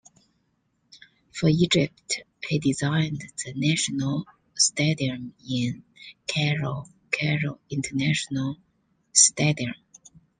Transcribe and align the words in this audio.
For 1.31 1.47
Egypt, 1.47 2.23
he 2.49 2.57
designed 2.57 3.21
the 3.45 3.53
National 3.53 4.25
Stadium 4.55 5.35
in 5.47 5.83
Cairo- 6.27 6.87
Cairo 7.11 7.59
International 7.69 8.57
Stadium. 9.13 9.75